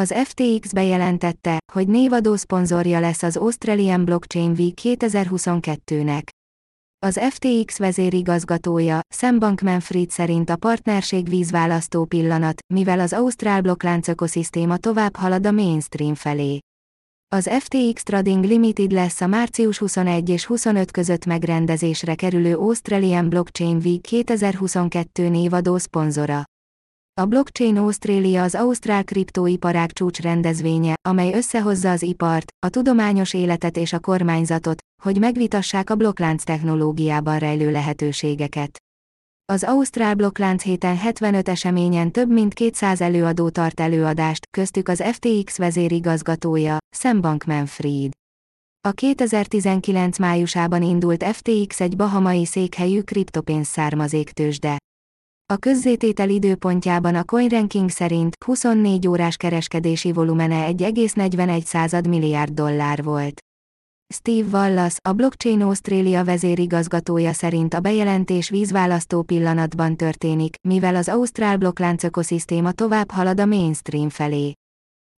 [0.00, 6.22] Az FTX bejelentette, hogy névadó szponzorja lesz az Australian Blockchain Week 2022-nek.
[7.06, 14.76] Az FTX vezérigazgatója, Sam Bankman-Fried szerint a partnerség vízválasztó pillanat, mivel az Ausztrál blokklánc ökoszisztéma
[14.76, 16.58] tovább halad a mainstream felé.
[17.34, 23.80] Az FTX Trading Limited lesz a március 21 és 25 között megrendezésre kerülő Australian Blockchain
[23.84, 26.44] Week 2022 névadó szponzora.
[27.20, 33.76] A Blockchain Australia az Ausztrál kriptóiparág csúcs rendezvénye, amely összehozza az ipart, a tudományos életet
[33.76, 38.78] és a kormányzatot, hogy megvitassák a blokklánc technológiában rejlő lehetőségeket.
[39.52, 45.56] Az Ausztrál blokklánc héten 75 eseményen több mint 200 előadó tart előadást, köztük az FTX
[45.56, 48.12] vezérigazgatója, Sam Bankman-Fried.
[48.88, 54.76] A 2019 májusában indult FTX egy bahamai székhelyű kriptopénz származéktősde.
[55.52, 63.40] A közzététel időpontjában a CoinRanking szerint 24 órás kereskedési volumene 1,41 milliárd dollár volt.
[64.14, 71.56] Steve Wallace, a Blockchain Australia vezérigazgatója szerint a bejelentés vízválasztó pillanatban történik, mivel az Ausztrál
[71.56, 74.52] blokklánc ökoszisztéma tovább halad a mainstream felé.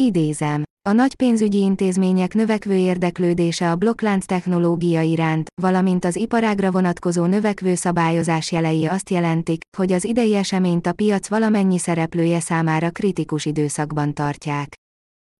[0.00, 0.62] Idézem.
[0.88, 7.74] A nagy pénzügyi intézmények növekvő érdeklődése a blokklánc technológia iránt, valamint az iparágra vonatkozó növekvő
[7.74, 14.14] szabályozás jelei azt jelentik, hogy az idei eseményt a piac valamennyi szereplője számára kritikus időszakban
[14.14, 14.74] tartják.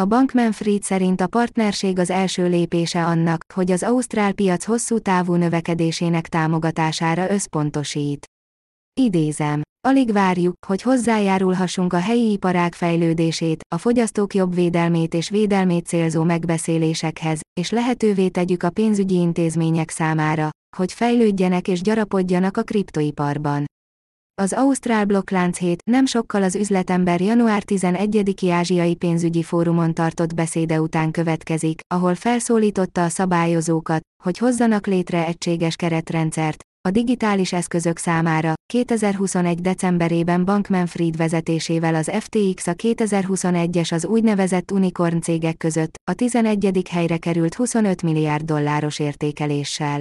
[0.00, 4.98] A Bankman Fried szerint a partnerség az első lépése annak, hogy az ausztrál piac hosszú
[4.98, 8.26] távú növekedésének támogatására összpontosít.
[9.00, 9.62] Idézem.
[9.88, 16.22] Alig várjuk, hogy hozzájárulhassunk a helyi iparág fejlődését, a fogyasztók jobb védelmét és védelmét célzó
[16.22, 23.64] megbeszélésekhez, és lehetővé tegyük a pénzügyi intézmények számára, hogy fejlődjenek és gyarapodjanak a kriptoiparban.
[24.40, 30.80] Az Ausztrál blokklánc hét nem sokkal az üzletember január 11-i ázsiai pénzügyi fórumon tartott beszéde
[30.80, 38.52] után következik, ahol felszólította a szabályozókat, hogy hozzanak létre egységes keretrendszert, a digitális eszközök számára
[38.66, 39.60] 2021.
[39.60, 46.82] decemberében Bankman-Fried vezetésével az FTX a 2021-es az úgynevezett unicorn cégek között a 11.
[46.90, 50.00] helyre került 25 milliárd dolláros értékeléssel.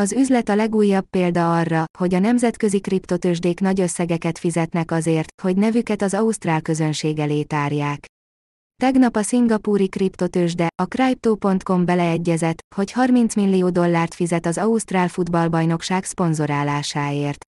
[0.00, 5.56] Az üzlet a legújabb példa arra, hogy a nemzetközi kriptotősdék nagy összegeket fizetnek azért, hogy
[5.56, 8.06] nevüket az ausztrál közönség elé tárják.
[8.82, 16.04] Tegnap a szingapúri kriptotősde, a Crypto.com beleegyezett, hogy 30 millió dollárt fizet az Ausztrál futballbajnokság
[16.04, 17.44] szponzorálásáért.